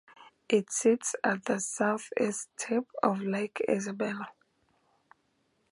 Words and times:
It 0.49 0.71
sits 0.71 1.15
at 1.23 1.45
the 1.45 1.59
southeast 1.59 2.49
tip 2.57 2.87
of 3.03 3.21
Lake 3.21 3.61
Isabella. 3.69 4.29